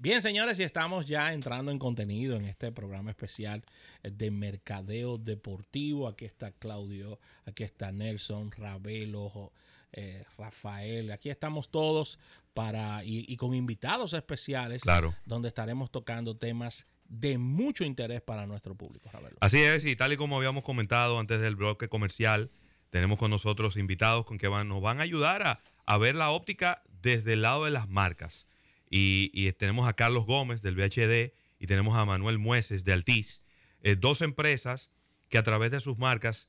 Bien, 0.00 0.22
señores, 0.22 0.60
y 0.60 0.62
estamos 0.62 1.08
ya 1.08 1.32
entrando 1.32 1.72
en 1.72 1.80
contenido 1.80 2.36
en 2.36 2.44
este 2.44 2.70
programa 2.70 3.10
especial 3.10 3.64
de 4.04 4.30
mercadeo 4.30 5.18
deportivo. 5.18 6.06
Aquí 6.06 6.24
está 6.24 6.52
Claudio, 6.52 7.18
aquí 7.46 7.64
está 7.64 7.90
Nelson, 7.90 8.52
Ravelo, 8.52 9.52
eh, 9.92 10.24
Rafael. 10.38 11.10
Aquí 11.10 11.30
estamos 11.30 11.72
todos 11.72 12.20
para 12.54 13.02
y, 13.02 13.36
con 13.38 13.54
invitados 13.54 14.12
especiales, 14.12 14.82
claro. 14.82 15.16
donde 15.24 15.48
estaremos 15.48 15.90
tocando 15.90 16.36
temas 16.36 16.86
de 17.08 17.36
mucho 17.36 17.82
interés 17.82 18.20
para 18.20 18.46
nuestro 18.46 18.76
público. 18.76 19.10
Ravelo. 19.12 19.36
Así 19.40 19.58
es, 19.58 19.84
y 19.84 19.96
tal 19.96 20.12
y 20.12 20.16
como 20.16 20.36
habíamos 20.36 20.62
comentado 20.62 21.18
antes 21.18 21.40
del 21.40 21.56
bloque 21.56 21.88
comercial, 21.88 22.50
tenemos 22.90 23.18
con 23.18 23.32
nosotros 23.32 23.76
invitados 23.76 24.24
con 24.26 24.38
que 24.38 24.46
van, 24.46 24.68
nos 24.68 24.80
van 24.80 25.00
a 25.00 25.02
ayudar 25.02 25.42
a, 25.42 25.60
a 25.86 25.98
ver 25.98 26.14
la 26.14 26.30
óptica 26.30 26.84
desde 27.02 27.32
el 27.32 27.42
lado 27.42 27.64
de 27.64 27.72
las 27.72 27.88
marcas. 27.88 28.46
Y, 28.90 29.52
tenemos 29.52 29.88
a 29.88 29.92
Carlos 29.94 30.26
Gómez 30.26 30.62
del 30.62 30.74
VHD 30.74 31.34
y 31.58 31.66
tenemos 31.66 31.96
a 31.96 32.04
Manuel 32.04 32.38
Mueces 32.38 32.84
de 32.84 32.92
Altiz, 32.92 33.42
eh, 33.82 33.96
dos 33.96 34.22
empresas 34.22 34.90
que 35.28 35.38
a 35.38 35.42
través 35.42 35.70
de 35.70 35.80
sus 35.80 35.98
marcas, 35.98 36.48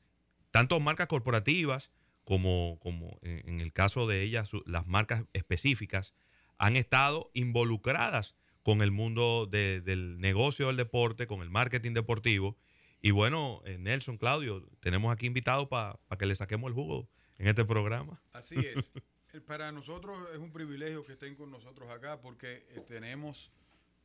tanto 0.51 0.79
marcas 0.79 1.07
corporativas 1.07 1.91
como, 2.23 2.77
como 2.81 3.19
en, 3.23 3.59
el 3.59 3.73
caso 3.73 4.07
de 4.07 4.21
ellas, 4.21 4.51
las 4.65 4.87
marcas 4.87 5.25
específicas, 5.33 6.13
han 6.57 6.75
estado 6.75 7.31
involucradas 7.33 8.35
con 8.61 8.81
el 8.81 8.91
mundo 8.91 9.47
del 9.47 10.19
negocio 10.19 10.67
del 10.67 10.77
deporte, 10.77 11.27
con 11.27 11.41
el 11.41 11.49
marketing 11.49 11.93
deportivo. 11.93 12.57
Y 13.01 13.11
bueno, 13.11 13.61
eh, 13.65 13.77
Nelson, 13.79 14.17
Claudio, 14.17 14.69
tenemos 14.79 15.11
aquí 15.11 15.25
invitados 15.25 15.67
para 15.69 15.97
que 16.17 16.25
le 16.25 16.35
saquemos 16.35 16.69
el 16.69 16.75
jugo 16.75 17.09
en 17.37 17.47
este 17.47 17.65
programa. 17.65 18.21
Así 18.31 18.55
es. 18.57 18.91
Para 19.45 19.71
nosotros 19.71 20.27
es 20.33 20.39
un 20.39 20.51
privilegio 20.51 21.03
que 21.05 21.13
estén 21.13 21.35
con 21.35 21.51
nosotros 21.51 21.89
acá 21.89 22.19
porque 22.19 22.65
eh, 22.69 22.83
tenemos 22.87 23.51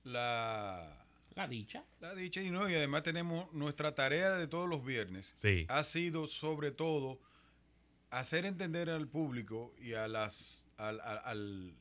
la... 0.04 1.04
La 1.34 1.48
dicha. 1.48 1.82
La 2.00 2.14
dicha 2.14 2.40
y, 2.40 2.50
no, 2.50 2.68
y 2.68 2.74
además 2.74 3.02
tenemos 3.02 3.52
nuestra 3.52 3.94
tarea 3.94 4.34
de 4.34 4.46
todos 4.46 4.68
los 4.68 4.84
viernes. 4.84 5.32
Sí. 5.34 5.66
Ha 5.68 5.82
sido 5.82 6.28
sobre 6.28 6.70
todo 6.70 7.18
hacer 8.10 8.44
entender 8.44 8.88
al 8.90 9.08
público 9.08 9.74
y 9.80 9.94
a 9.94 10.06
las 10.06 10.68
al, 10.76 11.00
al, 11.00 11.74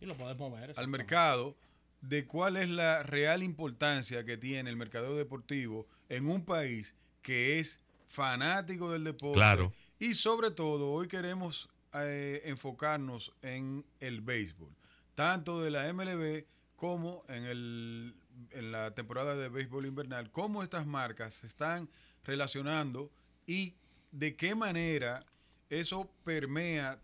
y 0.00 0.06
lo 0.06 0.16
podemos 0.16 0.58
ver, 0.58 0.72
al 0.76 0.88
mercado 0.88 1.56
de 2.00 2.26
cuál 2.26 2.56
es 2.56 2.68
la 2.68 3.02
real 3.02 3.42
importancia 3.42 4.24
que 4.24 4.36
tiene 4.36 4.70
el 4.70 4.76
mercado 4.76 5.16
deportivo 5.16 5.86
en 6.08 6.28
un 6.28 6.44
país 6.44 6.94
que 7.20 7.58
es 7.58 7.80
fanático 8.06 8.92
del 8.92 9.04
deporte. 9.04 9.38
Claro. 9.38 9.72
Y 9.98 10.14
sobre 10.14 10.50
todo, 10.50 10.92
hoy 10.92 11.08
queremos 11.08 11.68
eh, 12.04 12.42
enfocarnos 12.44 13.32
en 13.42 13.84
el 14.00 14.20
béisbol, 14.20 14.74
tanto 15.14 15.62
de 15.62 15.70
la 15.70 15.92
MLB 15.92 16.44
como 16.76 17.24
en, 17.28 17.44
el, 17.44 18.14
en 18.50 18.72
la 18.72 18.94
temporada 18.94 19.36
de 19.36 19.48
béisbol 19.48 19.86
invernal, 19.86 20.30
cómo 20.30 20.62
estas 20.62 20.86
marcas 20.86 21.34
se 21.34 21.46
están 21.46 21.88
relacionando 22.24 23.10
y 23.46 23.74
de 24.12 24.36
qué 24.36 24.54
manera 24.54 25.24
eso 25.70 26.10
permea 26.24 27.00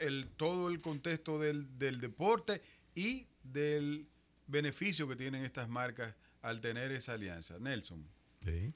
el, 0.00 0.28
todo 0.36 0.68
el 0.68 0.80
contexto 0.80 1.38
del, 1.38 1.78
del 1.78 2.00
deporte 2.00 2.62
y 2.94 3.26
del 3.42 4.06
beneficio 4.46 5.08
que 5.08 5.16
tienen 5.16 5.44
estas 5.44 5.68
marcas 5.68 6.14
al 6.42 6.60
tener 6.60 6.92
esa 6.92 7.14
alianza. 7.14 7.58
Nelson. 7.58 8.06
Sí. 8.44 8.72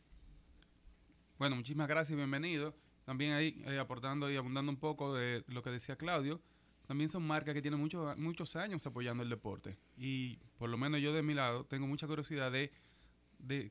Bueno, 1.38 1.56
muchísimas 1.56 1.88
gracias 1.88 2.14
y 2.14 2.16
bienvenido. 2.16 2.74
También 3.08 3.32
ahí 3.32 3.58
eh, 3.64 3.78
aportando 3.78 4.30
y 4.30 4.36
abundando 4.36 4.70
un 4.70 4.76
poco 4.76 5.14
de 5.14 5.42
lo 5.46 5.62
que 5.62 5.70
decía 5.70 5.96
Claudio, 5.96 6.42
también 6.86 7.08
son 7.08 7.26
marcas 7.26 7.54
que 7.54 7.62
tienen 7.62 7.80
muchos 7.80 8.14
muchos 8.18 8.54
años 8.54 8.86
apoyando 8.86 9.22
el 9.22 9.30
deporte. 9.30 9.78
Y 9.96 10.36
por 10.58 10.68
lo 10.68 10.76
menos 10.76 11.00
yo 11.00 11.14
de 11.14 11.22
mi 11.22 11.32
lado 11.32 11.64
tengo 11.64 11.86
mucha 11.86 12.06
curiosidad 12.06 12.52
de, 12.52 12.70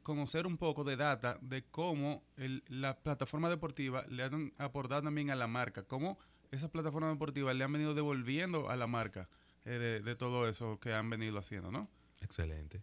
conocer 0.01 0.47
un 0.47 0.57
poco 0.57 0.83
de 0.83 0.95
data 0.95 1.37
de 1.39 1.63
cómo 1.65 2.23
el, 2.35 2.63
las 2.67 2.95
plataformas 2.95 3.51
deportivas 3.51 4.07
le 4.07 4.23
han 4.23 4.53
aportado 4.57 5.03
también 5.03 5.29
a 5.29 5.35
la 5.35 5.45
marca, 5.45 5.83
cómo 5.83 6.17
esas 6.49 6.71
plataformas 6.71 7.11
deportivas 7.11 7.55
le 7.55 7.63
han 7.63 7.71
venido 7.71 7.93
devolviendo 7.93 8.71
a 8.71 8.75
la 8.75 8.87
marca 8.87 9.29
eh, 9.65 10.01
de, 10.03 10.15
todo 10.15 10.49
eso 10.49 10.79
que 10.79 10.95
han 10.95 11.11
venido 11.11 11.37
haciendo, 11.37 11.71
¿no? 11.71 11.87
Excelente. 12.21 12.81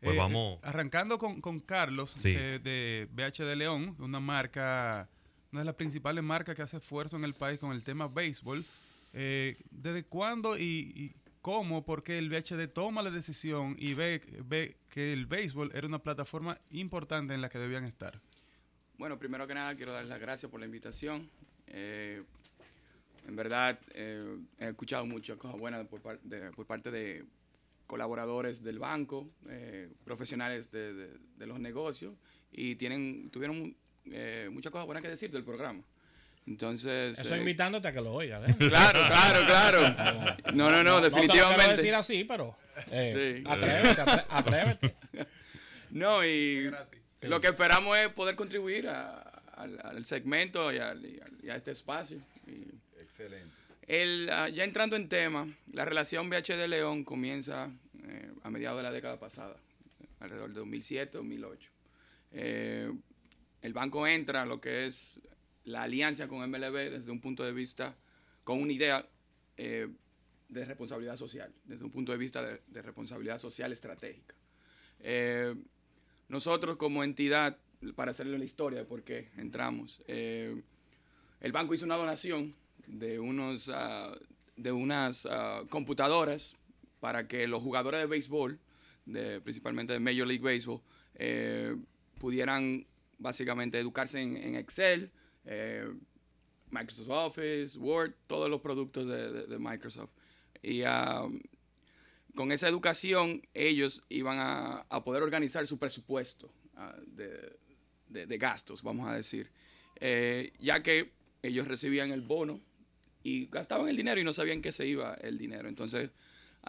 Pues 0.00 0.14
eh, 0.14 0.18
vamos. 0.18 0.60
Arrancando 0.62 1.18
con, 1.18 1.40
con 1.40 1.58
Carlos 1.58 2.22
de 2.22 3.08
BH 3.10 3.42
de 3.42 3.56
León, 3.56 3.96
una 3.98 4.20
marca 4.20 5.10
una 5.52 5.60
de 5.60 5.64
las 5.64 5.74
principales 5.74 6.22
marcas 6.22 6.54
que 6.54 6.62
hace 6.62 6.78
esfuerzo 6.78 7.16
en 7.16 7.24
el 7.24 7.34
país 7.34 7.58
con 7.58 7.72
el 7.72 7.84
tema 7.84 8.08
béisbol. 8.08 8.64
Eh, 9.12 9.56
¿Desde 9.70 10.04
cuándo 10.04 10.58
y, 10.58 11.14
cómo, 11.40 11.84
por 11.84 12.02
qué 12.02 12.18
el 12.18 12.28
VHD 12.28 12.68
toma 12.72 13.02
la 13.02 13.10
decisión 13.10 13.76
y 13.78 13.94
ve, 13.94 14.22
ve 14.44 14.76
que 14.90 15.12
el 15.12 15.26
béisbol 15.26 15.70
era 15.74 15.86
una 15.86 16.00
plataforma 16.00 16.58
importante 16.70 17.34
en 17.34 17.40
la 17.40 17.48
que 17.48 17.58
debían 17.58 17.84
estar? 17.84 18.20
Bueno, 18.98 19.18
primero 19.18 19.46
que 19.46 19.54
nada 19.54 19.74
quiero 19.76 19.92
dar 19.92 20.04
las 20.04 20.18
gracias 20.18 20.50
por 20.50 20.60
la 20.60 20.66
invitación. 20.66 21.30
Eh, 21.68 22.22
en 23.26 23.36
verdad, 23.36 23.78
eh, 23.94 24.38
he 24.58 24.68
escuchado 24.68 25.06
muchas 25.06 25.36
cosas 25.36 25.58
buenas 25.58 25.86
por, 25.86 26.00
parte 26.00 26.90
de 26.90 27.24
colaboradores 27.86 28.62
del 28.62 28.78
banco, 28.78 29.28
profesionales 30.04 30.70
de, 30.70 30.92
de, 31.36 31.46
los 31.46 31.60
negocios, 31.60 32.14
y 32.50 32.74
tienen, 32.76 33.30
tuvieron 33.30 33.76
eh, 34.10 34.48
muchas 34.50 34.72
cosas 34.72 34.86
buenas 34.86 35.02
que 35.02 35.08
decir 35.08 35.30
del 35.30 35.44
programa. 35.44 35.82
Entonces. 36.46 37.18
Eso 37.18 37.34
eh, 37.34 37.38
invitándote 37.38 37.88
a 37.88 37.92
que 37.92 38.00
lo 38.00 38.12
oigas. 38.12 38.48
¿eh? 38.48 38.54
Claro, 38.68 39.00
claro, 39.06 39.46
claro. 39.46 40.36
No, 40.54 40.70
no, 40.70 40.82
no, 40.82 41.00
definitivamente. 41.00 41.56
No 41.56 41.62
te 41.62 41.70
lo 41.70 41.76
decir 41.76 41.94
así, 41.94 42.24
pero. 42.24 42.56
Eh, 42.90 43.42
sí. 43.42 43.44
Atrévete, 43.48 44.00
atrévete. 44.28 44.94
No, 45.90 46.24
y 46.24 46.70
lo 47.22 47.40
que 47.40 47.48
esperamos 47.48 47.96
es 47.98 48.08
poder 48.10 48.36
contribuir 48.36 48.88
al, 48.88 50.04
segmento 50.04 50.72
y, 50.72 50.78
a 50.78 51.56
este 51.56 51.72
espacio. 51.72 52.18
Excelente. 53.00 53.56
El, 53.86 54.28
ah, 54.30 54.48
ya 54.48 54.64
entrando 54.64 54.96
en 54.96 55.08
tema, 55.08 55.48
la 55.72 55.84
relación 55.84 56.28
BH 56.28 56.68
León 56.68 57.04
comienza 57.04 57.70
eh, 58.04 58.32
a 58.42 58.50
mediados 58.50 58.78
de 58.78 58.82
la 58.82 58.90
década 58.90 59.18
pasada, 59.18 59.56
alrededor 60.18 60.48
de 60.48 60.58
2007, 60.60 61.18
2008. 61.18 61.70
Eh, 62.32 62.92
el 63.66 63.72
banco 63.72 64.06
entra 64.06 64.42
a 64.42 64.46
lo 64.46 64.60
que 64.60 64.86
es 64.86 65.20
la 65.64 65.82
alianza 65.82 66.28
con 66.28 66.48
MLB 66.48 66.92
desde 66.92 67.10
un 67.10 67.20
punto 67.20 67.42
de 67.42 67.52
vista, 67.52 67.96
con 68.44 68.62
una 68.62 68.72
idea 68.72 69.04
eh, 69.56 69.88
de 70.48 70.64
responsabilidad 70.64 71.16
social, 71.16 71.52
desde 71.64 71.84
un 71.84 71.90
punto 71.90 72.12
de 72.12 72.18
vista 72.18 72.40
de, 72.42 72.82
responsabilidad 72.82 73.38
social 73.38 73.72
estratégica. 73.72 74.36
Eh, 75.00 75.52
nosotros 76.28 76.76
como 76.76 77.02
entidad, 77.02 77.58
para 77.96 78.12
hacerle 78.12 78.38
la 78.38 78.44
historia 78.44 78.78
de 78.78 78.84
por 78.84 79.02
qué 79.02 79.30
entramos, 79.36 80.00
eh, 80.06 80.62
el 81.40 81.50
banco 81.50 81.74
hizo 81.74 81.86
una 81.86 81.96
donación 81.96 82.54
de, 82.86 83.18
unos, 83.18 83.68
ah, 83.74 84.16
de 84.56 84.70
unas 84.70 85.26
ah, 85.28 85.64
computadoras 85.70 86.54
para 87.00 87.26
que 87.26 87.48
los 87.48 87.64
jugadores 87.64 87.98
de 87.98 88.06
béisbol, 88.06 88.60
principalmente 89.42 89.92
de 89.92 89.98
Major 89.98 90.26
League 90.28 90.44
Baseball, 90.44 90.80
pudieran 92.18 92.86
básicamente 93.18 93.78
educarse 93.78 94.20
en, 94.20 94.56
Excel, 94.56 95.10
eh, 95.44 95.88
Microsoft 96.70 97.08
Office, 97.08 97.78
Word, 97.78 98.14
todos 98.26 98.50
los 98.50 98.60
productos 98.60 99.06
de, 99.06 99.58
Microsoft. 99.58 100.10
Y 100.62 100.82
um, 100.82 101.40
con 102.34 102.52
esa 102.52 102.68
educación 102.68 103.42
ellos 103.54 104.02
iban 104.08 104.38
a, 104.40 105.04
poder 105.04 105.22
organizar 105.22 105.66
su 105.66 105.78
presupuesto 105.78 106.52
uh, 106.76 107.00
de, 107.06 108.38
gastos, 108.38 108.82
vamos 108.82 109.08
a 109.08 109.14
decir, 109.14 109.50
eh, 110.00 110.52
ya 110.58 110.82
que 110.82 111.12
ellos 111.42 111.68
recibían 111.68 112.10
el 112.10 112.20
bono 112.20 112.60
y 113.22 113.46
gastaban 113.46 113.88
el 113.88 113.96
dinero 113.96 114.20
y 114.20 114.24
no 114.24 114.32
sabían 114.32 114.62
qué 114.62 114.72
se 114.72 114.86
iba 114.86 115.14
el 115.14 115.38
dinero. 115.38 115.68
Entonces, 115.68 116.10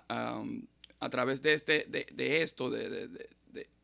um, 0.09 0.65
a 0.99 1.09
través 1.09 1.41
de, 1.41 1.53
este, 1.53 1.85
de, 1.87 2.41
esto, 2.41 2.69
de, 2.69 3.27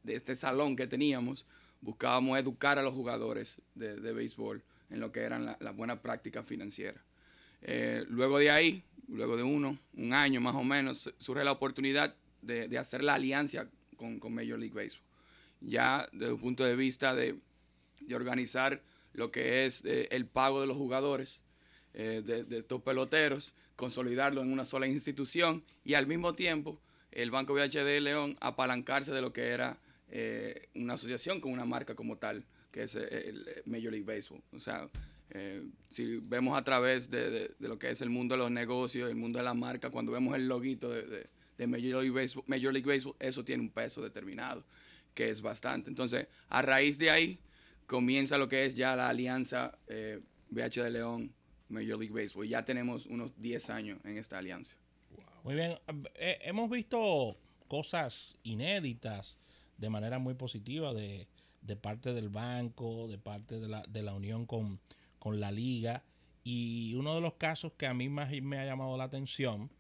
este 0.06 0.36
salón 0.36 0.76
que 0.76 0.88
teníamos, 0.88 1.46
buscábamos 1.84 2.40
educar 2.40 2.80
a 2.80 2.82
los 2.82 2.94
jugadores 2.94 3.62
de, 3.76 3.96
béisbol 4.14 4.64
en 4.90 5.00
lo 5.00 5.12
que 5.12 5.22
eran 5.22 5.46
las 5.46 5.62
la 5.62 5.72
buenas 5.72 6.00
prácticas 6.00 6.46
financieras. 6.46 7.04
Eh, 7.62 8.06
luego 8.08 8.40
de 8.40 8.50
ahí, 8.50 8.84
luego 9.08 9.36
de 9.36 9.44
uno, 9.44 9.78
un 9.96 10.14
año 10.14 10.40
más 10.40 10.56
o 10.56 10.64
menos, 10.64 11.14
surge 11.18 11.44
la 11.44 11.52
oportunidad 11.52 12.16
de, 12.42 12.78
hacer 12.78 13.04
la 13.04 13.16
alianza 13.16 13.68
con, 13.98 14.20
Major 14.34 14.58
League 14.58 14.74
Baseball. 14.74 15.06
Ya 15.62 16.08
desde 16.12 16.34
un 16.34 16.40
punto 16.40 16.64
de 16.64 16.76
vista 16.76 17.14
de, 17.14 17.38
organizar 18.14 18.82
lo 19.14 19.32
que 19.32 19.66
es 19.66 19.86
eh, 19.86 20.08
el 20.12 20.26
pago 20.26 20.62
de 20.62 20.68
los 20.68 20.78
jugadores, 20.78 21.42
eh, 21.94 22.22
de, 22.26 22.44
de, 22.44 22.60
estos 22.60 22.82
peloteros, 22.82 23.54
consolidarlo 23.76 24.42
en 24.42 24.52
una 24.52 24.66
sola 24.66 24.88
institución 24.88 25.64
y 25.84 25.94
al 25.94 26.08
mismo 26.08 26.34
tiempo 26.34 26.80
el 27.12 27.32
Banco 27.32 27.54
VHD 27.54 28.00
León 28.02 28.38
apalancarse 28.42 29.12
de 29.12 29.22
lo 29.22 29.32
que 29.32 29.50
era 29.50 29.78
eh, 30.16 30.70
una 30.76 30.94
asociación 30.94 31.42
con 31.42 31.52
una 31.52 31.66
marca 31.66 31.96
como 31.96 32.18
tal, 32.20 32.46
que 32.72 32.84
es 32.84 32.94
eh, 32.94 33.30
el 33.30 33.48
Major 33.66 33.92
League 33.92 34.06
Baseball. 34.06 34.44
O 34.52 34.60
sea, 34.60 34.88
eh, 35.32 35.66
si 35.90 36.18
vemos 36.18 36.56
a 36.56 36.64
través 36.64 37.10
de, 37.10 37.56
lo 37.58 37.80
que 37.80 37.90
es 37.90 38.00
el 38.02 38.12
mundo 38.12 38.36
de 38.36 38.40
los 38.40 38.52
negocios, 38.52 39.10
el 39.10 39.16
mundo 39.16 39.40
de 39.40 39.46
la 39.46 39.56
marca, 39.56 39.90
cuando 39.90 40.12
vemos 40.12 40.36
el 40.36 40.48
loguito 40.48 40.92
de, 40.92 41.28
Major 41.66 42.04
League 42.04 42.12
Baseball, 42.12 42.44
Major 42.46 42.72
League 42.72 42.88
Baseball, 42.88 43.16
eso 43.20 43.44
tiene 43.44 43.64
un 43.64 43.72
peso 43.72 44.04
determinado, 44.04 44.64
que 45.16 45.30
es 45.30 45.42
bastante. 45.42 45.90
Entonces, 45.90 46.28
a 46.50 46.62
raíz 46.62 47.00
de 47.00 47.10
ahí, 47.10 47.40
comienza 47.88 48.38
lo 48.38 48.48
que 48.48 48.66
es 48.66 48.76
ya 48.76 48.96
la 48.96 49.10
alianza 49.10 49.80
eh, 49.88 50.20
BH 50.50 50.84
de 50.84 50.90
León, 50.92 51.34
Major 51.70 51.98
League 51.98 52.14
Baseball. 52.14 52.48
Ya 52.48 52.64
tenemos 52.64 53.08
unos 53.08 53.32
10 53.42 53.70
años 53.72 54.00
en 54.04 54.18
esta 54.18 54.38
alianza. 54.38 54.78
Muy 55.44 55.56
bien, 55.56 55.80
eh, 56.14 56.38
hemos 56.44 56.70
visto 56.70 57.36
cosas 57.68 58.38
inéditas 58.44 59.38
de 59.78 59.90
manera 59.90 60.20
muy 60.20 60.34
positiva 60.34 60.94
de, 60.94 61.28
de 61.62 61.76
parte 61.76 62.14
del 62.14 62.30
banco, 62.30 63.08
de 63.08 63.18
parte 63.18 63.60
de 63.60 63.68
la, 63.68 63.84
de 63.88 64.04
la 64.04 64.14
unión 64.14 64.46
con, 64.46 64.80
con 65.20 65.40
la 65.40 65.52
liga. 65.52 66.04
Y 66.44 66.94
uno 66.96 67.16
de 67.16 67.22
los 67.22 67.36
casos 67.36 67.74
que 67.78 67.88
a 67.88 67.94
mí 67.94 68.10
más 68.10 68.32
me 68.42 68.60
ha 68.60 68.66
llamado 68.66 68.98
la 68.98 69.06
atención 69.06 69.72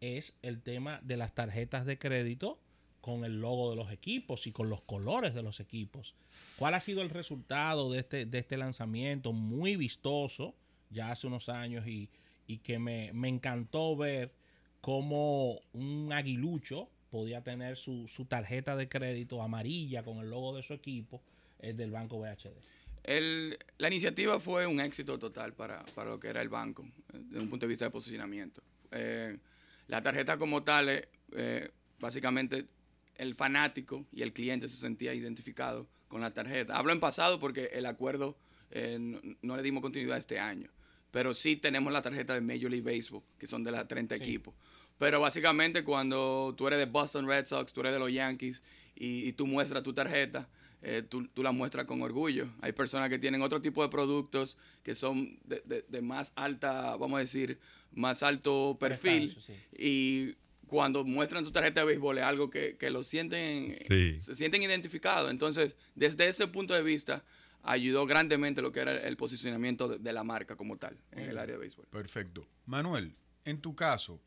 es 0.00 0.38
el 0.42 0.62
tema 0.62 1.00
de 1.02 1.16
las 1.16 1.34
tarjetas 1.34 1.86
de 1.86 1.98
crédito 1.98 2.60
con 3.00 3.24
el 3.24 3.40
logo 3.40 3.70
de 3.70 3.76
los 3.76 3.90
equipos 3.90 4.46
y 4.46 4.52
con 4.52 4.70
los 4.70 4.80
colores 4.80 5.34
de 5.34 5.42
los 5.42 5.60
equipos. 5.60 6.14
¿Cuál 6.56 6.74
ha 6.74 6.80
sido 6.80 7.02
el 7.02 7.10
resultado 7.10 7.92
de 7.92 7.98
este, 8.00 8.24
de 8.24 8.38
este 8.38 8.56
lanzamiento 8.56 9.32
muy 9.32 9.76
vistoso 9.76 10.54
ya 10.90 11.10
hace 11.10 11.26
unos 11.26 11.48
años 11.48 11.86
y, 11.86 12.08
y 12.46 12.58
que 12.58 12.78
me, 12.78 13.12
me, 13.12 13.28
encantó 13.28 13.96
ver 13.96 14.32
cómo 14.80 15.60
un 15.72 16.12
aguilucho 16.12 16.88
podía 17.14 17.44
tener 17.44 17.76
su, 17.76 18.08
su, 18.08 18.24
tarjeta 18.24 18.74
de 18.74 18.88
crédito 18.88 19.40
amarilla 19.40 20.02
con 20.02 20.18
el 20.18 20.30
logo 20.30 20.56
de 20.56 20.64
su 20.64 20.72
equipo 20.72 21.22
eh, 21.60 21.72
del 21.72 21.92
banco 21.92 22.18
BHD? 22.18 22.58
El, 23.04 23.56
la 23.78 23.86
iniciativa 23.86 24.40
fue 24.40 24.66
un 24.66 24.80
éxito 24.80 25.16
total 25.16 25.52
para, 25.52 25.84
para, 25.94 26.10
lo 26.10 26.18
que 26.18 26.26
era 26.26 26.42
el 26.42 26.48
banco, 26.48 26.84
desde 27.12 27.38
un 27.38 27.48
punto 27.48 27.66
de 27.66 27.68
vista 27.68 27.84
de 27.84 27.92
posicionamiento. 27.92 28.64
Eh, 28.90 29.38
la 29.86 30.02
tarjeta 30.02 30.36
como 30.38 30.64
tal, 30.64 30.88
eh, 30.88 31.08
eh, 31.36 31.70
básicamente 32.00 32.66
el 33.14 33.36
fanático 33.36 34.04
y 34.10 34.22
el 34.22 34.32
cliente 34.32 34.66
se 34.66 34.74
sentía 34.76 35.14
identificado 35.14 35.86
con 36.08 36.20
la 36.20 36.32
tarjeta. 36.32 36.76
Hablo 36.76 36.92
en 36.92 36.98
pasado 36.98 37.38
porque 37.38 37.66
el 37.74 37.86
acuerdo 37.86 38.36
eh, 38.72 38.98
no, 38.98 39.20
no, 39.40 39.56
le 39.56 39.62
dimos 39.62 39.82
continuidad 39.82 40.18
este 40.18 40.40
año, 40.40 40.68
pero 41.12 41.32
sí 41.32 41.54
tenemos 41.54 41.92
la 41.92 42.02
tarjeta 42.02 42.34
de 42.34 42.40
Major 42.40 42.68
League 42.68 42.82
Baseball, 42.82 43.22
que 43.38 43.46
son 43.46 43.62
de 43.62 43.70
las 43.70 43.86
30 43.86 44.16
sí. 44.16 44.20
equipos. 44.20 44.52
Pero 44.98 45.20
básicamente 45.20 45.84
cuando 45.84 46.54
tú 46.56 46.66
eres 46.66 46.78
de 46.78 46.86
Boston 46.86 47.26
Red 47.26 47.46
Sox, 47.46 47.72
tú 47.72 47.80
eres 47.80 47.92
de 47.92 47.98
los 47.98 48.12
Yankees 48.12 48.62
y, 48.94 49.28
y 49.28 49.32
tú 49.32 49.46
muestras 49.46 49.82
tu 49.82 49.92
tarjeta, 49.92 50.48
eh, 50.82 51.02
tú, 51.02 51.26
tú, 51.28 51.42
la 51.42 51.52
muestras 51.52 51.86
con 51.86 52.02
orgullo. 52.02 52.48
Hay 52.60 52.72
personas 52.72 53.08
que 53.08 53.18
tienen 53.18 53.42
otro 53.42 53.60
tipo 53.60 53.82
de 53.82 53.88
productos 53.88 54.56
que 54.82 54.94
son 54.94 55.38
de, 55.44 55.62
de, 55.64 55.84
de 55.88 56.02
más 56.02 56.32
alta, 56.36 56.96
vamos 56.96 57.16
a 57.16 57.20
decir, 57.20 57.58
más 57.92 58.22
alto 58.22 58.76
perfil. 58.78 59.36
Sí. 59.40 59.54
Y 59.76 60.36
cuando 60.66 61.04
muestran 61.04 61.44
su 61.44 61.52
tarjeta 61.52 61.80
de 61.80 61.86
béisbol 61.86 62.18
es 62.18 62.24
algo 62.24 62.50
que, 62.50 62.76
que 62.76 62.90
lo 62.90 63.02
sienten, 63.02 63.78
sí. 63.88 64.18
se 64.18 64.34
sienten 64.34 64.62
identificados. 64.62 65.30
Entonces, 65.30 65.76
desde 65.94 66.28
ese 66.28 66.46
punto 66.48 66.74
de 66.74 66.82
vista, 66.82 67.24
ayudó 67.62 68.06
grandemente 68.06 68.62
lo 68.62 68.70
que 68.70 68.80
era 68.80 68.92
el 68.92 69.16
posicionamiento 69.16 69.88
de, 69.88 69.98
de 69.98 70.12
la 70.12 70.22
marca 70.22 70.54
como 70.54 70.76
tal 70.76 70.98
en 71.12 71.30
el 71.30 71.38
área 71.38 71.54
de 71.54 71.60
béisbol. 71.60 71.86
Perfecto. 71.88 72.46
Manuel, 72.66 73.16
en 73.44 73.60
tu 73.60 73.74
caso, 73.74 74.20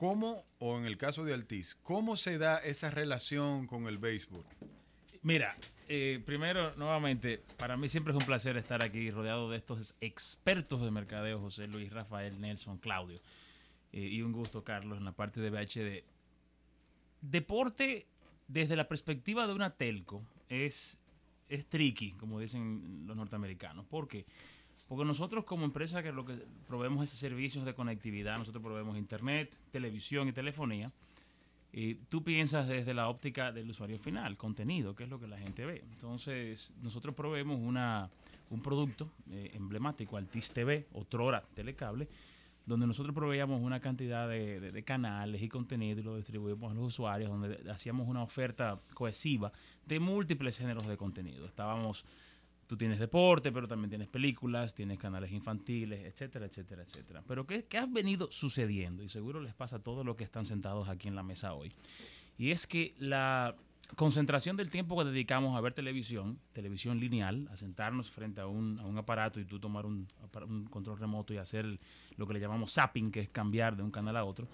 ¿cómo, 0.00 0.46
o 0.58 0.78
en 0.78 0.86
el 0.86 0.96
caso 0.96 1.24
de 1.24 1.34
Altiz, 1.34 1.76
cómo 1.82 2.16
se 2.16 2.38
da 2.38 2.56
esa 2.56 2.90
relación 2.90 3.66
con 3.66 3.86
el 3.86 3.98
béisbol? 3.98 4.46
Mira, 5.20 5.54
eh, 5.88 6.22
primero, 6.24 6.74
nuevamente, 6.76 7.42
para 7.58 7.76
mí 7.76 7.86
siempre 7.90 8.14
es 8.14 8.18
un 8.18 8.24
placer 8.24 8.56
estar 8.56 8.82
aquí 8.82 9.10
rodeado 9.10 9.50
de 9.50 9.58
estos 9.58 9.94
expertos 10.00 10.82
de 10.82 10.90
mercadeo, 10.90 11.38
José 11.38 11.66
Luis, 11.66 11.92
Rafael, 11.92 12.40
Nelson, 12.40 12.78
Claudio. 12.78 13.20
Eh, 13.92 14.00
y 14.00 14.22
un 14.22 14.32
gusto, 14.32 14.64
Carlos, 14.64 14.96
en 14.96 15.04
la 15.04 15.12
parte 15.12 15.42
de 15.42 15.50
BHD. 15.50 16.02
Deporte, 17.20 18.06
desde 18.48 18.76
la 18.76 18.88
perspectiva 18.88 19.46
de 19.46 19.52
una 19.52 19.76
telco, 19.76 20.22
es, 20.48 21.02
es 21.50 21.66
tricky, 21.66 22.12
como 22.12 22.40
dicen 22.40 23.02
los 23.06 23.18
norteamericanos. 23.18 23.84
¿Por 23.84 24.08
qué? 24.08 24.24
Porque 24.90 25.04
nosotros 25.04 25.44
como 25.44 25.64
empresa 25.64 26.02
que 26.02 26.10
lo 26.10 26.24
que 26.24 26.34
proveemos 26.66 27.04
es 27.04 27.10
servicios 27.10 27.64
de 27.64 27.74
conectividad, 27.74 28.36
nosotros 28.38 28.60
proveemos 28.60 28.98
internet, 28.98 29.56
televisión 29.70 30.26
y 30.26 30.32
telefonía. 30.32 30.90
Y 31.72 31.94
tú 31.94 32.24
piensas 32.24 32.66
desde 32.66 32.92
la 32.92 33.08
óptica 33.08 33.52
del 33.52 33.70
usuario 33.70 34.00
final, 34.00 34.36
contenido, 34.36 34.96
que 34.96 35.04
es 35.04 35.08
lo 35.08 35.20
que 35.20 35.28
la 35.28 35.38
gente 35.38 35.64
ve. 35.64 35.84
Entonces, 35.92 36.74
nosotros 36.82 37.14
proveemos 37.14 37.60
una, 37.60 38.10
un 38.50 38.60
producto 38.60 39.12
eh, 39.30 39.52
emblemático, 39.54 40.16
Altis 40.16 40.50
TV, 40.50 40.88
otrora 40.94 41.40
Telecable, 41.54 42.08
donde 42.66 42.88
nosotros 42.88 43.14
proveíamos 43.14 43.62
una 43.62 43.78
cantidad 43.78 44.28
de, 44.28 44.82
canales 44.84 45.40
y 45.40 45.48
contenido 45.48 46.00
y 46.00 46.02
lo 46.02 46.16
distribuimos 46.16 46.72
a 46.72 46.74
los 46.74 46.82
usuarios, 46.82 47.30
donde 47.30 47.70
hacíamos 47.70 48.08
una 48.08 48.24
oferta 48.24 48.80
cohesiva 48.92 49.52
de 49.86 50.00
múltiples 50.00 50.58
géneros 50.58 50.88
de 50.88 50.96
contenido. 50.96 51.46
Estábamos, 51.46 52.04
tú 52.70 52.76
tienes 52.76 53.00
deporte, 53.00 53.50
pero 53.50 53.66
también 53.66 53.90
tienes 53.90 54.06
películas, 54.06 54.76
tienes 54.76 54.96
canales 54.96 55.32
infantiles, 55.32 56.04
etcétera, 56.04 56.46
etcétera, 56.46 56.82
etcétera. 56.82 57.20
Pero 57.26 57.44
¿qué, 57.44 57.64
qué 57.64 57.78
ha 57.78 57.86
venido 57.86 58.30
sucediendo? 58.30 59.02
Y 59.02 59.08
seguro 59.08 59.40
les 59.40 59.54
pasa 59.54 59.78
a 59.78 59.78
todos 59.80 60.06
los 60.06 60.14
que 60.14 60.22
están 60.22 60.46
sentados 60.46 60.88
aquí 60.88 61.08
en 61.08 61.16
la 61.16 61.24
mesa 61.24 61.52
hoy. 61.52 61.72
Y 62.38 62.52
es 62.52 62.68
que 62.68 62.94
la 63.00 63.56
concentración 63.96 64.56
del 64.56 64.70
tiempo 64.70 64.96
que 64.96 65.04
dedicamos 65.04 65.58
a 65.58 65.60
ver 65.60 65.72
televisión, 65.72 66.38
televisión 66.52 67.00
lineal, 67.00 67.48
a 67.50 67.56
sentarnos 67.56 68.12
frente 68.12 68.40
a 68.40 68.46
un, 68.46 68.78
a 68.78 68.86
un 68.86 68.96
aparato 68.96 69.40
y 69.40 69.44
tú 69.44 69.58
tomar 69.58 69.84
un, 69.84 70.06
control 70.70 70.96
remoto 70.96 71.34
y 71.34 71.38
hacer 71.38 71.80
lo 72.16 72.26
que 72.28 72.34
le 72.34 72.38
llamamos 72.38 72.72
zapping, 72.72 73.10
que 73.10 73.18
es 73.18 73.28
cambiar 73.30 73.76
de 73.76 73.82
un 73.82 73.90
canal 73.90 74.16
a 74.16 74.22
otro, 74.22 74.46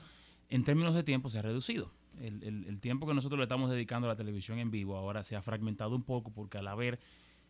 en 0.48 0.64
términos 0.64 0.94
de 0.94 1.02
tiempo 1.02 1.28
se 1.28 1.38
ha 1.38 1.42
reducido. 1.42 1.92
El, 2.18 2.42
el, 2.44 2.64
el 2.64 2.80
tiempo 2.80 3.06
que 3.06 3.12
nosotros 3.12 3.36
le 3.38 3.44
estamos 3.44 3.68
dedicando 3.68 4.08
a 4.08 4.12
la 4.12 4.16
televisión 4.16 4.58
en 4.58 4.70
vivo 4.70 4.96
ahora 4.96 5.22
se 5.22 5.36
ha 5.36 5.42
fragmentado 5.42 5.94
un 5.94 6.02
poco 6.02 6.30
porque 6.30 6.56
al 6.56 6.66
haber 6.66 6.98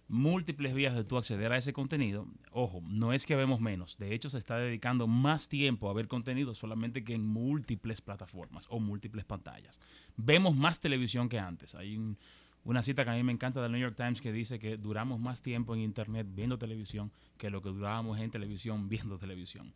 múltiples 0.08 0.74
vías 0.74 0.94
de 0.94 1.04
tú 1.04 1.16
acceder 1.18 1.52
a 1.52 1.56
ese 1.56 1.72
contenido, 1.72 2.26
ojo, 2.52 2.82
no 2.88 3.12
es 3.12 3.26
que 3.26 3.34
vemos 3.34 3.60
menos, 3.60 3.98
de 3.98 4.14
hecho 4.14 4.30
se 4.30 4.38
está 4.38 4.56
dedicando 4.56 5.06
más 5.06 5.48
tiempo 5.48 5.90
a 5.90 5.92
ver 5.92 6.06
contenido 6.06 6.54
solamente 6.54 7.02
que 7.02 7.14
en 7.14 7.26
múltiples 7.26 8.00
plataformas 8.00 8.66
o 8.70 8.78
múltiples 8.78 9.24
pantallas. 9.24 9.80
Vemos 10.16 10.54
más 10.54 10.80
televisión 10.80 11.28
que 11.28 11.38
antes. 11.38 11.74
Hay 11.74 11.96
un, 11.96 12.16
una 12.64 12.82
cita 12.82 13.04
que 13.04 13.10
a 13.10 13.14
mí 13.14 13.22
me 13.22 13.32
encanta 13.32 13.62
del 13.62 13.72
New 13.72 13.80
York 13.80 13.96
Times 13.96 14.20
que 14.20 14.32
dice 14.32 14.58
que 14.58 14.76
duramos 14.76 15.20
más 15.20 15.42
tiempo 15.42 15.74
en 15.74 15.80
Internet 15.80 16.26
viendo 16.30 16.58
televisión 16.58 17.12
que 17.38 17.50
lo 17.50 17.62
que 17.62 17.68
durábamos 17.68 18.18
en 18.18 18.30
televisión 18.30 18.88
viendo 18.88 19.18
televisión. 19.18 19.72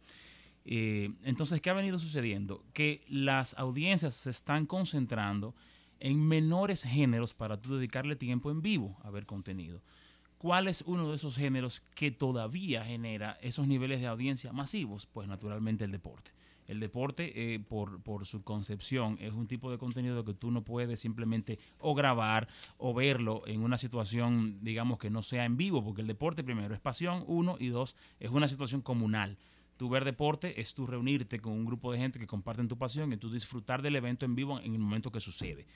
Eh, 0.65 1.11
entonces, 1.25 1.61
¿qué 1.61 1.71
ha 1.71 1.75
venido 1.75 1.99
sucediendo? 1.99 2.65
Que 2.73 3.03
las 3.09 3.55
audiencias 3.55 4.15
se 4.15 4.31
están 4.31 4.67
concentrando 4.67 5.55
en 6.01 6.27
menores 6.27 6.83
géneros 6.83 7.35
para 7.35 7.61
tú 7.61 7.77
dedicarle 7.77 8.17
tiempo 8.17 8.51
en 8.51 8.61
vivo 8.61 8.99
a 9.03 9.11
ver 9.11 9.27
contenido. 9.27 9.83
¿Cuál 10.41 10.69
es 10.69 10.81
uno 10.87 11.11
de 11.11 11.17
esos 11.17 11.37
géneros 11.37 11.83
que 11.95 12.11
todavía 12.11 12.83
genera 12.83 13.37
esos 13.43 13.69
niveles 13.69 14.01
de 14.01 14.07
audiencia 14.07 14.55
masivos? 14.55 15.05
Pues 15.05 15.29
naturalmente 15.29 15.85
el 15.85 15.93
deporte. 15.93 16.31
El 16.67 16.81
deporte, 16.81 17.55
eh, 17.55 17.61
por, 17.61 18.25
su 18.25 18.43
concepción, 18.43 19.19
es 19.21 19.35
un 19.35 19.47
tipo 19.47 19.71
de 19.71 19.77
contenido 19.77 20.25
que 20.25 20.33
tú 20.33 20.51
no 20.51 20.65
puedes 20.65 20.99
simplemente 20.99 21.59
o 21.79 21.95
grabar 21.95 22.49
o 22.79 22.95
verlo 22.95 23.43
en 23.47 23.61
una 23.61 23.77
situación, 23.77 24.65
digamos, 24.65 24.99
que 24.99 25.11
no 25.11 25.21
sea 25.21 25.45
en 25.45 25.59
vivo, 25.59 25.85
porque 25.85 26.01
el 26.01 26.07
deporte, 26.07 26.43
primero, 26.43 26.73
es 26.75 26.81
pasión, 26.81 27.23
uno, 27.27 27.57
y 27.61 27.69
dos, 27.69 27.95
es 28.19 28.31
una 28.31 28.49
situación 28.49 28.81
comunal. 28.81 29.37
Tu 29.77 29.91
ver 29.91 30.07
deporte 30.07 30.59
es 30.59 30.73
tú 30.73 30.87
reunirte 30.87 31.41
con 31.41 31.53
un 31.53 31.67
grupo 31.67 31.93
de 31.93 31.99
gente 31.99 32.19
que 32.19 32.27
comparten 32.27 32.67
tu 32.67 32.79
pasión 32.79 33.13
y 33.13 33.19
tú 33.19 33.31
disfrutar 33.31 33.83
del 33.83 33.97
evento 33.97 34.25
en 34.25 34.35
vivo 34.35 34.59
en 34.59 34.73
el 34.73 34.81
momento 34.81 35.13
que 35.13 35.21
sucede. 35.21 35.67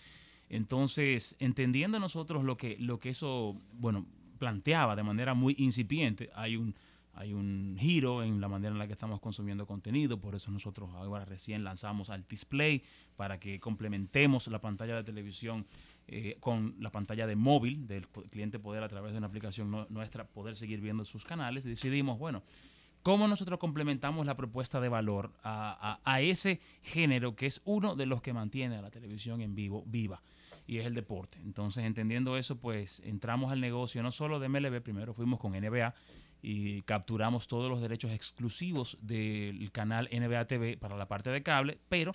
Entonces, 0.49 1.37
entendiendo 1.38 2.00
nosotros 2.00 2.44
lo 2.44 2.56
que, 2.56 2.78
lo 2.78 2.99
que 2.99 3.11
eso, 3.11 3.61
bueno, 3.75 4.06
planteaba 4.38 4.96
de 4.96 5.02
manera 5.02 5.34
muy 5.34 5.54
incipiente, 5.58 6.30
hay 6.34 6.56
un, 6.56 6.74
hay 7.14 7.32
un 7.32 7.76
giro 7.78 8.22
en 8.22 8.40
la 8.40 8.48
manera 8.48 8.72
en 8.72 8.78
la 8.78 8.86
que 8.86 8.92
estamos 8.92 9.20
consumiendo 9.20 9.66
contenido, 9.66 10.18
por 10.18 10.34
eso 10.34 10.50
nosotros 10.50 10.90
ahora 10.94 11.24
recién 11.24 11.62
lanzamos 11.64 12.10
al 12.10 12.26
display 12.28 12.82
para 13.16 13.38
que 13.38 13.60
complementemos 13.60 14.48
la 14.48 14.60
pantalla 14.60 14.96
de 14.96 15.04
televisión 15.04 15.66
eh, 16.08 16.36
con 16.40 16.74
la 16.80 16.90
pantalla 16.90 17.26
de 17.26 17.36
móvil 17.36 17.86
del 17.86 18.08
cliente 18.08 18.58
poder 18.58 18.82
a 18.82 18.88
través 18.88 19.12
de 19.12 19.18
una 19.18 19.28
aplicación 19.28 19.70
no, 19.70 19.86
nuestra 19.90 20.24
poder 20.24 20.56
seguir 20.56 20.80
viendo 20.80 21.04
sus 21.04 21.24
canales 21.24 21.64
y 21.66 21.70
decidimos, 21.70 22.18
bueno, 22.18 22.42
cómo 23.02 23.28
nosotros 23.28 23.58
complementamos 23.58 24.26
la 24.26 24.36
propuesta 24.36 24.80
de 24.80 24.88
valor 24.88 25.32
a, 25.42 26.00
a, 26.04 26.12
a 26.12 26.20
ese 26.20 26.60
género 26.82 27.36
que 27.36 27.46
es 27.46 27.60
uno 27.64 27.94
de 27.94 28.06
los 28.06 28.22
que 28.22 28.32
mantiene 28.32 28.76
a 28.76 28.82
la 28.82 28.90
televisión 28.90 29.40
en 29.40 29.54
vivo 29.54 29.84
viva 29.86 30.20
y 30.66 30.78
es 30.78 30.87
el 30.87 30.94
deporte. 30.94 31.38
Entonces, 31.44 31.85
entendiendo 31.85 32.37
eso, 32.37 32.56
pues 32.59 33.00
entramos 33.04 33.52
al 33.52 33.61
negocio 33.61 34.02
no 34.02 34.12
solo 34.12 34.40
de 34.40 34.49
MLB, 34.49 34.80
primero 34.83 35.14
fuimos 35.14 35.38
con 35.38 35.52
NBA 35.52 35.94
y 36.42 36.83
capturamos 36.83 37.47
todos 37.47 37.71
los 37.71 37.80
derechos 37.80 38.12
exclusivos 38.12 38.99
del 39.00 39.71
canal 39.73 40.09
NBA 40.12 40.47
TV 40.47 40.76
para 40.76 40.97
la 40.97 41.09
parte 41.09 41.30
de 41.30 41.42
cable, 41.42 41.78
pero 41.88 42.12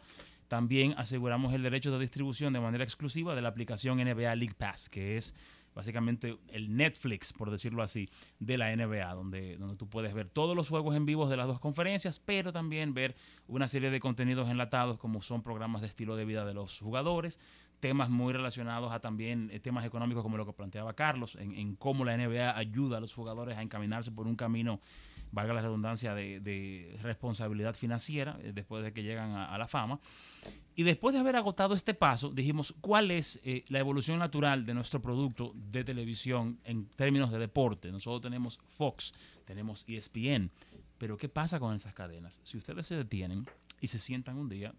también 0.48 0.94
aseguramos 0.98 1.53
el 1.53 1.63
derecho 1.63 1.91
de 1.91 2.00
distribución 2.00 2.53
de 2.53 2.60
manera 2.60 2.84
exclusiva 2.84 3.36
de 3.36 3.41
la 3.41 3.50
aplicación 3.50 3.98
NBA 3.98 4.36
League 4.36 4.56
Pass, 4.58 4.89
que 4.89 5.18
es 5.18 5.36
básicamente 5.74 6.38
el 6.50 6.75
Netflix, 6.75 7.32
por 7.32 7.51
decirlo 7.51 7.84
así, 7.84 8.10
de 8.39 8.58
la 8.58 8.75
NBA, 8.75 9.13
donde, 9.13 9.58
donde 9.58 9.75
tú 9.77 9.88
puedes 9.88 10.13
ver 10.13 10.27
todos 10.27 10.56
los 10.56 10.70
juegos 10.70 10.96
en 10.96 11.06
vivo 11.06 11.29
de 11.29 11.38
las 11.38 11.48
dos 11.48 11.60
conferencias, 11.60 12.20
pero 12.20 12.51
también 12.51 12.94
ver 12.94 13.15
una 13.48 13.68
serie 13.68 13.89
de 13.89 14.00
contenidos 14.00 14.50
enlatados 14.50 14.98
como 14.98 15.22
son 15.22 15.41
programas 15.41 15.82
de 15.82 15.88
estilo 15.88 16.15
de 16.15 16.25
vida 16.25 16.46
de 16.46 16.53
los 16.53 16.79
jugadores, 16.79 17.39
temas 17.79 18.09
muy 18.09 18.33
relacionados 18.33 18.91
a 18.91 19.00
también 19.00 19.50
eh, 19.51 19.59
temas 19.59 19.86
económicos 19.86 20.24
como 20.24 20.38
lo 20.38 20.45
que 20.45 20.53
planteaba 20.53 20.93
Carlos, 20.93 21.38
en, 21.39 21.75
cómo 21.75 22.05
la 22.05 22.17
NBA 22.17 22.57
ayuda 22.57 22.98
a 22.98 23.00
los 23.00 23.13
jugadores 23.13 23.57
a 23.57 23.62
encaminarse 23.62 24.12
por 24.12 24.27
un 24.27 24.36
camino 24.36 24.79
valga 25.31 25.53
la 25.53 25.62
redundancia, 25.62 26.15
de, 26.15 26.98
responsabilidad 27.03 27.75
financiera 27.75 28.39
eh, 28.41 28.51
después 28.53 28.83
de 28.83 28.93
que 28.93 29.03
llegan 29.03 29.31
a, 29.31 29.57
la 29.57 29.67
fama. 29.67 30.00
Y 30.75 30.83
después 30.83 31.13
de 31.13 31.19
haber 31.19 31.36
agotado 31.36 31.75
este 31.75 31.93
paso, 31.93 32.29
dijimos, 32.29 32.74
¿cuál 32.81 33.12
es 33.12 33.39
eh, 33.43 33.63
la 33.67 33.79
evolución 33.79 34.17
natural 34.17 34.65
de 34.65 34.74
nuestro 34.74 35.01
producto 35.01 35.51
de 35.53 35.83
televisión 35.83 36.59
en 36.63 36.88
términos 36.88 37.31
de 37.31 37.38
deporte? 37.38 37.91
Nosotros 37.91 38.21
tenemos 38.21 38.59
Fox, 38.67 39.13
tenemos 39.45 39.86
ESPN, 39.88 40.50
pero 40.98 41.15
¿qué 41.15 41.29
pasa 41.29 41.59
con 41.59 41.75
esas 41.75 41.93
cadenas? 41.93 42.39
Si 42.43 42.57
ustedes 42.57 42.88
se 42.88 42.95
detienen 42.95 43.45
y 43.81 43.88
se 43.88 44.00
sientan 44.00 44.38
un 44.38 44.50
día 44.50 44.74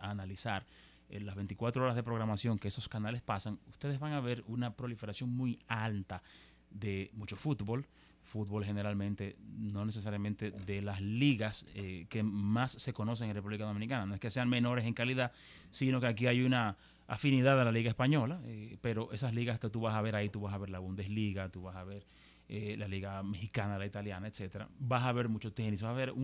a 0.00 0.10
analizar 0.10 0.66
las 1.10 1.36
24 1.36 1.82
horas 1.82 1.96
de 1.96 2.02
programación 2.02 2.58
que 2.58 2.68
esos 2.68 2.88
canales 2.88 3.22
pasan, 3.22 3.58
ustedes 3.68 3.98
van 3.98 4.12
a 4.12 4.20
ver 4.20 4.44
una 4.46 4.74
proliferación 4.74 5.30
muy 5.30 5.58
alta 5.68 6.22
de 6.70 7.10
mucho 7.14 7.36
fútbol, 7.36 7.86
fútbol 8.22 8.64
generalmente, 8.64 9.36
no 9.58 9.84
necesariamente 9.84 10.50
de 10.50 10.82
las 10.82 11.00
ligas 11.00 11.66
eh, 11.74 12.06
que 12.08 12.22
más 12.22 12.72
se 12.72 12.92
conocen 12.92 13.28
en 13.28 13.36
República 13.36 13.64
Dominicana. 13.64 14.06
No 14.06 14.14
es 14.14 14.20
que 14.20 14.30
sean 14.30 14.48
menores 14.48 14.84
en 14.84 14.94
calidad, 14.94 15.32
sino 15.70 16.00
que 16.00 16.06
aquí 16.06 16.26
hay 16.26 16.42
una 16.42 16.76
afinidad 17.06 17.60
a 17.60 17.64
la 17.64 17.72
Liga 17.72 17.90
Española, 17.90 18.40
eh, 18.44 18.78
pero 18.80 19.12
esas 19.12 19.34
ligas 19.34 19.58
que 19.58 19.68
tú 19.68 19.80
vas 19.80 19.94
a 19.94 20.00
ver 20.00 20.16
ahí, 20.16 20.30
tú 20.30 20.40
vas 20.40 20.54
a 20.54 20.58
ver 20.58 20.70
la 20.70 20.78
Bundesliga, 20.78 21.50
tú 21.50 21.62
vas 21.62 21.76
a 21.76 21.84
ver 21.84 22.06
eh, 22.48 22.76
la 22.78 22.88
Liga 22.88 23.22
Mexicana, 23.22 23.78
la 23.78 23.86
Italiana, 23.86 24.26
etcétera. 24.26 24.68
Vas 24.78 25.04
a 25.04 25.12
ver 25.12 25.28
mucho 25.28 25.52
tenis, 25.52 25.82
vas 25.82 25.92
a 25.92 25.94
ver 25.94 26.14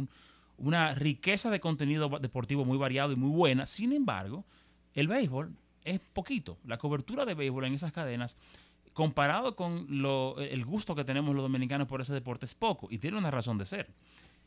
una 0.56 0.94
riqueza 0.94 1.50
de 1.50 1.60
contenido 1.60 2.08
deportivo 2.18 2.64
muy 2.64 2.78
variado 2.78 3.12
y 3.12 3.16
muy 3.16 3.30
buena. 3.30 3.66
Sin 3.66 3.92
embargo, 3.92 4.46
el 4.94 5.08
béisbol 5.08 5.54
es 5.84 6.00
poquito. 6.00 6.58
La 6.64 6.78
cobertura 6.78 7.24
de 7.24 7.34
béisbol 7.34 7.66
en 7.66 7.74
esas 7.74 7.92
cadenas 7.92 8.36
comparado 8.92 9.56
con 9.56 9.86
lo, 9.88 10.38
el 10.38 10.64
gusto 10.64 10.94
que 10.94 11.04
tenemos 11.04 11.34
los 11.34 11.42
dominicanos 11.42 11.86
por 11.86 12.00
ese 12.00 12.12
deporte 12.12 12.44
es 12.46 12.54
poco 12.54 12.88
y 12.90 12.98
tiene 12.98 13.18
una 13.18 13.30
razón 13.30 13.58
de 13.58 13.64
ser. 13.64 13.88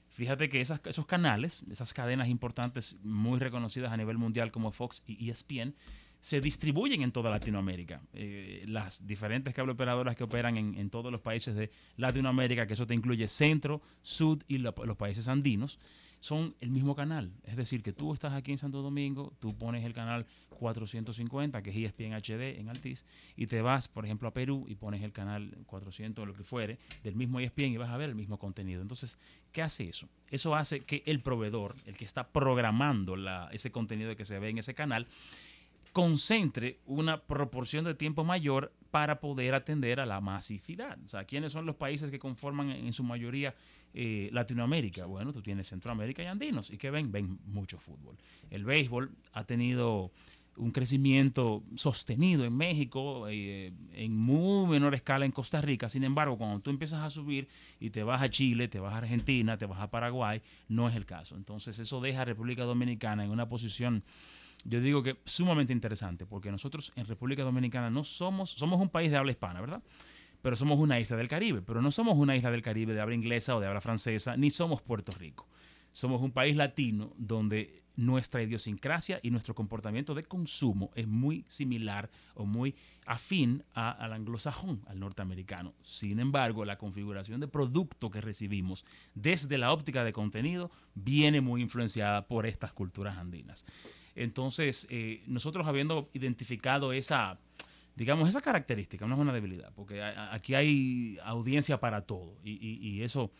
Fíjate 0.09 0.47
que 0.47 0.61
esos 0.61 1.05
canales, 1.07 1.63
esas 1.71 1.91
cadenas 1.91 2.27
importantes 2.27 2.99
muy 3.03 3.39
reconocidas 3.39 3.91
a 3.91 3.97
nivel 3.97 4.19
mundial 4.19 4.51
como 4.51 4.71
Fox 4.71 5.03
y 5.07 5.31
ESPN, 5.31 5.73
se 6.19 6.39
distribuyen 6.39 7.01
en 7.01 7.11
toda 7.11 7.31
Latinoamérica. 7.31 7.99
Eh, 8.13 8.63
las 8.67 9.07
diferentes 9.07 9.53
cable 9.53 9.73
operadoras 9.73 10.15
que 10.15 10.23
operan 10.23 10.55
en, 10.55 10.89
todos 10.89 11.11
los 11.11 11.19
países 11.19 11.55
de 11.55 11.71
Latinoamérica, 11.97 12.67
que 12.67 12.75
eso 12.75 12.85
te 12.85 12.93
incluye 12.93 13.27
centro, 13.27 13.81
sud 14.03 14.41
y 14.47 14.59
los 14.59 14.73
países 14.97 15.27
andinos, 15.27 15.79
son 16.23 16.55
el 16.61 16.71
mismo 16.71 16.95
canal. 16.95 17.33
Es 17.43 17.57
decir, 17.57 17.83
que 17.83 17.91
tú 17.91 18.13
estás 18.13 18.31
aquí 18.31 18.51
en 18.51 18.57
Santo 18.57 18.81
Domingo, 18.81 19.33
tú 19.41 19.49
pones 19.57 19.83
el 19.83 19.93
canal 19.93 20.25
450, 20.51 21.61
que 21.61 21.69
es 21.69 21.75
ESPN 21.75 22.13
HD 22.13 22.61
en 22.61 22.69
Altiz, 22.69 23.05
y 23.35 23.47
te 23.47 23.61
vas, 23.61 23.89
por 23.89 24.05
ejemplo, 24.05 24.29
a 24.29 24.33
Perú 24.33 24.63
y 24.69 24.75
pones 24.75 25.03
el 25.03 25.11
canal 25.11 25.53
400 25.65 26.23
o 26.23 26.25
lo 26.25 26.33
que 26.33 26.45
fuere, 26.45 26.79
del 27.03 27.17
mismo 27.17 27.41
ESPN 27.41 27.73
y 27.73 27.77
vas 27.77 27.89
a 27.89 27.97
ver 27.97 28.07
el 28.07 28.15
mismo 28.15 28.39
contenido. 28.39 28.81
Entonces, 28.81 29.19
¿qué 29.51 29.61
hace 29.61 29.89
eso? 29.89 30.07
Eso 30.29 30.55
hace 30.55 30.79
que 30.79 31.03
el 31.05 31.19
proveedor, 31.19 31.75
el 31.87 31.97
que 31.97 32.05
está 32.05 32.25
programando 32.25 33.17
la, 33.17 33.49
ese 33.51 33.73
contenido 33.73 34.15
que 34.15 34.23
se 34.23 34.39
ve 34.39 34.47
en 34.47 34.59
ese 34.59 34.73
canal, 34.73 35.07
concentre 35.91 36.79
una 36.85 37.21
proporción 37.21 37.83
de 37.83 37.95
tiempo 37.95 38.23
mayor 38.23 38.71
para 38.91 39.19
poder 39.19 39.55
atender 39.55 39.99
a 39.99 40.05
la 40.05 40.21
masividad. 40.21 40.97
O 41.03 41.07
sea, 41.09 41.25
¿quiénes 41.25 41.51
son 41.51 41.65
los 41.65 41.75
países 41.75 42.11
que 42.11 42.19
conforman 42.19 42.69
en 42.69 42.93
su 42.93 43.03
mayoría 43.03 43.53
eh, 43.93 44.29
Latinoamérica. 44.31 45.05
Bueno, 45.05 45.31
tú 45.31 45.41
tienes 45.41 45.67
Centroamérica 45.67 46.23
y 46.23 46.25
Andinos. 46.25 46.69
¿Y 46.71 46.77
que 46.77 46.91
ven? 46.91 47.11
Ven 47.11 47.39
mucho 47.45 47.77
fútbol. 47.77 48.17
El 48.49 48.65
béisbol 48.65 49.11
ha 49.33 49.43
tenido 49.45 50.11
un 50.55 50.71
crecimiento 50.71 51.63
sostenido 51.75 52.45
en 52.45 52.55
México, 52.55 53.27
eh, 53.27 53.73
en 53.93 54.15
muy 54.15 54.67
menor 54.69 54.93
escala 54.93 55.25
en 55.25 55.31
Costa 55.31 55.61
Rica. 55.61 55.89
Sin 55.89 56.03
embargo, 56.03 56.37
cuando 56.37 56.59
tú 56.59 56.69
empiezas 56.69 57.01
a 57.01 57.09
subir 57.09 57.47
y 57.79 57.89
te 57.89 58.03
vas 58.03 58.21
a 58.21 58.29
Chile, 58.29 58.67
te 58.67 58.79
vas 58.79 58.93
a 58.93 58.97
Argentina, 58.97 59.57
te 59.57 59.65
vas 59.65 59.79
a 59.79 59.89
Paraguay, 59.89 60.41
no 60.67 60.87
es 60.87 60.95
el 60.95 61.05
caso. 61.05 61.35
Entonces 61.35 61.79
eso 61.79 62.01
deja 62.01 62.21
a 62.21 62.25
República 62.25 62.63
Dominicana 62.63 63.25
en 63.25 63.31
una 63.31 63.47
posición, 63.47 64.03
yo 64.63 64.79
digo 64.79 65.01
que 65.01 65.17
sumamente 65.25 65.73
interesante, 65.73 66.25
porque 66.25 66.51
nosotros 66.51 66.91
en 66.95 67.05
República 67.05 67.43
Dominicana 67.43 67.89
no 67.89 68.03
somos, 68.03 68.51
somos 68.51 68.79
un 68.79 68.89
país 68.89 69.11
de 69.11 69.17
habla 69.17 69.31
hispana, 69.31 69.59
¿verdad? 69.59 69.81
Pero 70.43 70.57
somos 70.57 70.77
una 70.77 70.99
isla 70.99 71.15
del 71.15 71.29
Caribe. 71.29 71.61
Pero 71.61 71.81
no 71.81 71.89
somos 71.89 72.15
una 72.17 72.35
isla 72.35 72.51
del 72.51 72.61
Caribe 72.61 72.93
de 72.93 72.99
habla 72.99 73.15
inglesa 73.15 73.55
o 73.55 73.61
de 73.61 73.65
habla 73.65 73.81
francesa, 73.81 74.35
ni 74.37 74.49
somos 74.49 74.81
Puerto 74.81 75.13
Rico. 75.13 75.47
Somos 75.93 76.21
un 76.21 76.31
país 76.31 76.57
latino 76.57 77.13
donde 77.17 77.81
nuestra 77.95 78.41
idiosincrasia 78.41 79.21
y 79.23 79.31
nuestro 79.31 79.55
comportamiento 79.55 80.13
de 80.13 80.23
consumo 80.23 80.91
es 80.95 81.07
muy 81.07 81.45
similar 81.47 82.09
o 82.33 82.45
muy 82.45 82.75
afín 83.05 83.63
al 83.73 84.11
anglosajón, 84.11 84.81
al 84.87 84.99
norteamericano. 84.99 85.73
Sin 85.81 86.19
embargo, 86.19 86.65
la 86.65 86.77
configuración 86.77 87.39
de 87.39 87.47
producto 87.47 88.11
que 88.11 88.19
recibimos 88.19 88.85
desde 89.15 89.57
la 89.57 89.71
óptica 89.71 90.03
de 90.03 90.11
contenido 90.11 90.71
viene 90.93 91.39
muy 91.39 91.61
influenciada 91.61 92.27
por 92.27 92.45
estas 92.45 92.73
culturas 92.73 93.17
andinas. 93.17 93.65
Entonces, 94.15 94.87
eh, 94.89 95.23
nosotros 95.27 95.67
habiendo 95.67 96.09
identificado 96.13 96.91
esa, 96.91 97.39
digamos, 97.95 98.27
esa 98.29 98.41
característica 98.41 99.05
no 99.07 99.15
es 99.15 99.19
una 99.19 99.33
debilidad, 99.33 99.71
porque 99.75 100.01
aquí 100.03 100.55
hay 100.55 101.17
audiencia 101.23 101.79
para 101.79 102.01
todo 102.01 102.37
y, 102.43 103.01
eso 103.01 103.31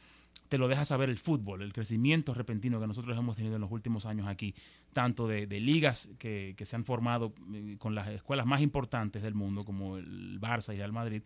te 0.49 0.57
lo 0.57 0.67
deja 0.67 0.85
saber 0.85 1.09
el 1.09 1.17
fútbol, 1.17 1.61
el 1.61 1.73
crecimiento 1.73 2.33
repentino 2.33 2.79
que 2.79 2.87
nosotros 2.87 3.17
hemos 3.17 3.37
tenido 3.37 3.55
en 3.55 3.61
los 3.61 3.71
últimos 3.71 4.05
años 4.05 4.27
aquí, 4.27 4.53
tanto 4.91 5.27
de, 5.27 5.47
ligas 5.59 6.11
que, 6.19 6.55
se 6.61 6.75
han 6.75 6.85
formado 6.85 7.33
eh, 7.53 7.77
con 7.79 7.95
las 7.95 8.07
escuelas 8.07 8.45
más 8.45 8.61
importantes 8.61 9.23
del 9.23 9.33
mundo, 9.33 9.63
como 9.65 9.97
el 9.97 10.39
Barça 10.39 10.75
y 10.75 10.81
el 10.81 10.91
Madrid, 10.91 11.23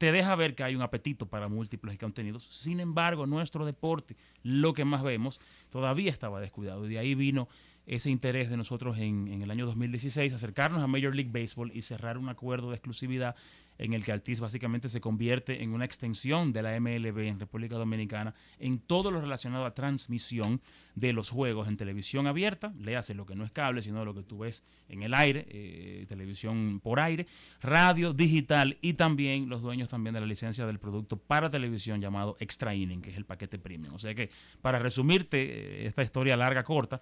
te 0.00 0.12
deja 0.12 0.34
ver 0.34 0.54
que 0.54 0.64
hay 0.64 0.74
un 0.74 0.80
apetito 0.80 1.28
para 1.28 1.48
múltiples 1.48 1.98
contenidos. 1.98 2.42
Sin 2.44 2.80
embargo, 2.80 3.26
nuestro 3.26 3.66
deporte, 3.66 4.16
lo 4.42 4.72
que 4.72 4.86
más 4.86 5.02
vemos, 5.02 5.42
todavía 5.68 6.10
estaba 6.10 6.40
descuidado. 6.40 6.86
Y 6.86 6.88
de 6.88 6.98
ahí 6.98 7.14
vino 7.14 7.48
ese 7.90 8.08
interés 8.08 8.48
de 8.48 8.56
nosotros 8.56 8.98
en, 8.98 9.42
el 9.42 9.50
año 9.50 9.66
2016, 9.66 10.32
acercarnos 10.32 10.80
a 10.80 10.86
Major 10.86 11.12
League 11.12 11.32
Baseball 11.32 11.72
y 11.74 11.82
cerrar 11.82 12.18
un 12.18 12.28
acuerdo 12.28 12.70
de 12.70 12.76
exclusividad 12.76 13.34
en 13.78 13.94
el 13.94 14.04
que 14.04 14.12
Altis 14.12 14.38
básicamente 14.38 14.88
se 14.88 15.00
convierte 15.00 15.64
en 15.64 15.72
una 15.72 15.86
extensión 15.86 16.52
de 16.52 16.62
la 16.62 16.78
MLB 16.78 17.18
en 17.26 17.40
República 17.40 17.74
Dominicana 17.74 18.32
en 18.60 18.78
todo 18.78 19.10
lo 19.10 19.20
relacionado 19.20 19.64
a 19.64 19.74
transmisión 19.74 20.60
de 20.94 21.12
los 21.12 21.30
juegos 21.30 21.66
en 21.66 21.76
televisión 21.76 22.28
abierta, 22.28 22.72
léase 22.78 23.14
lo 23.14 23.26
que 23.26 23.34
no 23.34 23.44
es 23.44 23.50
cable, 23.50 23.82
sino 23.82 24.04
lo 24.04 24.14
que 24.14 24.22
tú 24.22 24.38
ves 24.38 24.64
en 24.88 25.02
el 25.02 25.12
aire, 25.12 25.46
eh, 25.48 26.06
televisión 26.08 26.78
por 26.80 27.00
aire, 27.00 27.26
radio, 27.60 28.12
digital 28.12 28.78
y 28.82 28.92
también 28.92 29.48
los 29.48 29.62
dueños 29.62 29.88
también 29.88 30.14
de 30.14 30.20
la 30.20 30.26
licencia 30.26 30.64
del 30.64 30.78
producto 30.78 31.16
para 31.16 31.50
televisión 31.50 32.00
llamado 32.00 32.36
Extra 32.38 32.72
Inning, 32.72 33.02
que 33.02 33.10
es 33.10 33.16
el 33.16 33.24
paquete 33.24 33.58
premium. 33.58 33.94
O 33.94 33.98
sea 33.98 34.14
que, 34.14 34.30
para 34.60 34.78
resumirte 34.78 35.40
eh, 35.42 35.86
esta 35.86 36.02
historia 36.02 36.36
larga, 36.36 36.62
corta, 36.62 37.00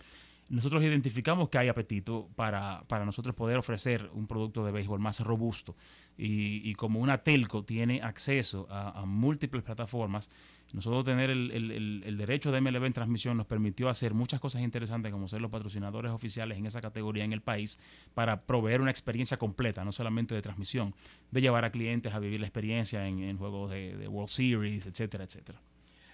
nosotros 0.48 0.82
identificamos 0.82 1.50
que 1.50 1.58
hay 1.58 1.68
apetito 1.68 2.28
para, 2.34 2.84
nosotros 3.04 3.34
poder 3.34 3.58
ofrecer 3.58 4.10
un 4.14 4.26
producto 4.26 4.64
de 4.64 4.72
béisbol 4.72 4.98
más 4.98 5.20
robusto. 5.20 5.76
Y, 6.16 6.74
como 6.74 7.00
una 7.00 7.18
telco 7.18 7.64
tiene 7.64 8.00
acceso 8.02 8.66
a, 8.70 9.04
múltiples 9.04 9.62
plataformas, 9.62 10.30
nosotros 10.72 11.04
tener 11.04 11.30
el, 11.30 12.16
derecho 12.16 12.50
de 12.50 12.60
MLB 12.60 12.84
en 12.84 12.92
transmisión 12.92 13.36
nos 13.36 13.46
permitió 13.46 13.88
hacer 13.88 14.14
muchas 14.14 14.40
cosas 14.40 14.62
interesantes, 14.62 15.12
como 15.12 15.28
ser 15.28 15.40
los 15.40 15.50
patrocinadores 15.50 16.12
oficiales 16.12 16.58
en 16.58 16.66
esa 16.66 16.80
categoría 16.80 17.24
en 17.24 17.32
el 17.32 17.42
país, 17.42 17.78
para 18.14 18.42
proveer 18.42 18.80
una 18.80 18.90
experiencia 18.90 19.36
completa, 19.36 19.84
no 19.84 19.92
solamente 19.92 20.34
de 20.34 20.42
transmisión, 20.42 20.94
de 21.30 21.40
llevar 21.40 21.64
a 21.64 21.70
clientes 21.70 22.14
a 22.14 22.18
vivir 22.18 22.40
la 22.40 22.46
experiencia 22.46 23.06
en, 23.06 23.36
juegos 23.36 23.70
de, 23.70 23.96
de 23.96 24.08
World 24.08 24.30
Series, 24.30 24.86
etcétera, 24.86 25.24
etcétera. 25.24 25.60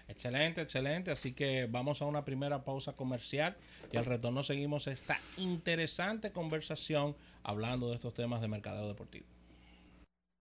Excelente, 0.06 0.61
excelente. 0.61 1.11
Así 1.11 1.32
que 1.32 1.66
vamos 1.66 2.02
a 2.02 2.04
una 2.04 2.25
primera 2.25 2.64
pausa 2.64 2.92
comercial 2.92 3.56
y 3.90 3.96
al 3.96 4.04
retorno 4.04 4.42
seguimos 4.42 4.87
esta 4.87 5.18
interesante 5.37 6.30
conversación 6.32 7.16
hablando 7.42 7.88
de 7.88 7.94
estos 7.94 8.14
temas 8.14 8.40
de 8.40 8.49
mercadeo 8.49 8.87
deportivo. 8.87 9.33